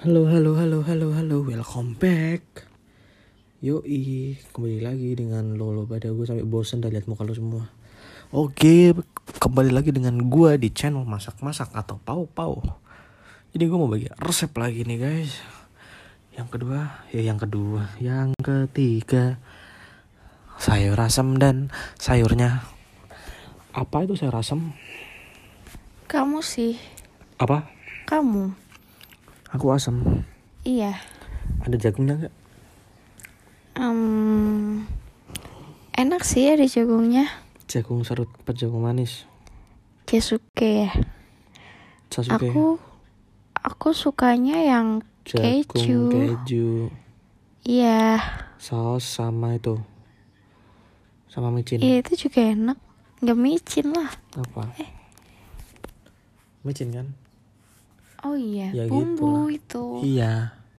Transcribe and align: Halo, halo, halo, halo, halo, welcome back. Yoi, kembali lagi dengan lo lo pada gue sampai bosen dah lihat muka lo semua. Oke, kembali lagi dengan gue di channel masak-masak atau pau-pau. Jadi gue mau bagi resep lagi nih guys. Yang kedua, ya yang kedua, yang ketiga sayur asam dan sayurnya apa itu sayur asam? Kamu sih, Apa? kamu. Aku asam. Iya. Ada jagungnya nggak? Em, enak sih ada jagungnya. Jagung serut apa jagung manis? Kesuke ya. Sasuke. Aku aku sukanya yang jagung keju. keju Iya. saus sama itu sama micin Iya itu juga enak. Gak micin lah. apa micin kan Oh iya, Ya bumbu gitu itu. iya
Halo, 0.00 0.24
halo, 0.32 0.56
halo, 0.56 0.80
halo, 0.80 1.12
halo, 1.12 1.36
welcome 1.44 1.92
back. 2.00 2.64
Yoi, 3.60 4.40
kembali 4.56 4.80
lagi 4.80 5.12
dengan 5.12 5.52
lo 5.60 5.76
lo 5.76 5.84
pada 5.84 6.08
gue 6.08 6.24
sampai 6.24 6.48
bosen 6.48 6.80
dah 6.80 6.88
lihat 6.88 7.04
muka 7.04 7.28
lo 7.28 7.36
semua. 7.36 7.68
Oke, 8.32 8.96
kembali 9.36 9.68
lagi 9.68 9.92
dengan 9.92 10.16
gue 10.32 10.56
di 10.56 10.72
channel 10.72 11.04
masak-masak 11.04 11.76
atau 11.76 12.00
pau-pau. 12.00 12.64
Jadi 13.52 13.68
gue 13.68 13.76
mau 13.76 13.90
bagi 13.90 14.08
resep 14.16 14.48
lagi 14.56 14.88
nih 14.88 14.96
guys. 14.96 15.36
Yang 16.32 16.48
kedua, 16.56 17.04
ya 17.12 17.20
yang 17.20 17.36
kedua, 17.36 17.92
yang 18.00 18.32
ketiga 18.40 19.36
sayur 20.56 20.96
asam 20.96 21.36
dan 21.36 21.68
sayurnya 22.00 22.64
apa 23.76 24.08
itu 24.08 24.16
sayur 24.16 24.40
asam? 24.40 24.72
Kamu 26.08 26.40
sih, 26.40 26.80
Apa? 27.36 27.68
kamu. 28.08 28.69
Aku 29.50 29.74
asam. 29.74 30.22
Iya. 30.62 30.94
Ada 31.66 31.76
jagungnya 31.76 32.14
nggak? 32.16 32.34
Em, 33.80 34.86
enak 35.96 36.22
sih 36.22 36.46
ada 36.52 36.62
jagungnya. 36.66 37.26
Jagung 37.66 38.02
serut 38.02 38.30
apa 38.30 38.54
jagung 38.54 38.82
manis? 38.82 39.26
Kesuke 40.06 40.86
ya. 40.86 40.90
Sasuke. 42.10 42.50
Aku 42.50 42.78
aku 43.54 43.88
sukanya 43.94 44.58
yang 44.58 45.02
jagung 45.22 45.66
keju. 45.70 46.00
keju 46.10 46.68
Iya. 47.60 48.18
saus 48.56 49.04
sama 49.04 49.54
itu 49.54 49.78
sama 51.28 51.52
micin 51.54 51.78
Iya 51.78 52.02
itu 52.02 52.26
juga 52.28 52.50
enak. 52.50 52.78
Gak 53.20 53.38
micin 53.38 53.86
lah. 53.92 54.10
apa 54.34 54.72
micin 56.60 56.92
kan 56.92 57.06
Oh 58.20 58.36
iya, 58.36 58.68
Ya 58.76 58.84
bumbu 58.84 59.48
gitu 59.48 60.00
itu. 60.02 60.14
iya 60.16 60.59